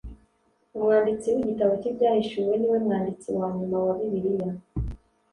Umwanditsi 0.75 1.27
w’igitabo 1.35 1.73
cy’ibyahishuwe 1.81 2.53
niwe 2.57 2.77
mwanditsi 2.85 3.27
wa 3.39 3.47
nyuma 3.57 3.77
wa 3.85 3.93
Bibiliya 3.99 4.51